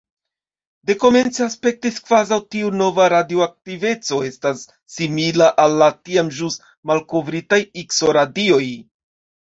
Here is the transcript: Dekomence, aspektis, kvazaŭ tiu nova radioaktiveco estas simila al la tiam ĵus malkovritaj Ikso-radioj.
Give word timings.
Dekomence, 0.91 1.41
aspektis, 1.47 1.99
kvazaŭ 2.07 2.39
tiu 2.55 2.71
nova 2.79 3.07
radioaktiveco 3.15 4.21
estas 4.33 4.67
simila 4.97 5.53
al 5.67 5.81
la 5.85 5.93
tiam 6.03 6.37
ĵus 6.43 6.61
malkovritaj 6.93 7.65
Ikso-radioj. 7.87 8.69